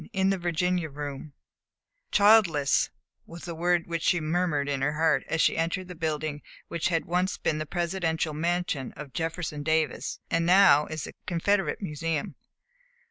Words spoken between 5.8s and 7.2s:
the building which had